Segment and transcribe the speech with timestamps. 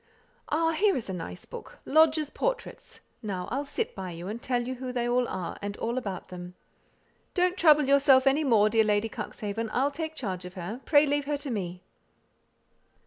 [0.49, 4.63] Ah, here is a nice book Lodge's Portraits; now I'll sit by you and tell
[4.67, 6.55] you who they all are, and all about them.
[7.35, 11.25] Don't trouble yourself any more, dear Lady Cuxhaven; I'll take charge of her; pray leave
[11.25, 11.83] her to me!"